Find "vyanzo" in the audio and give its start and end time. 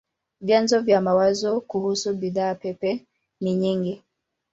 0.41-0.79